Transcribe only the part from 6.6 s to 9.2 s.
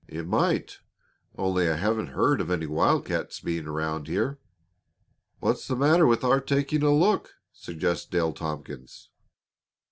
a look?" suggested Dale Tompkins.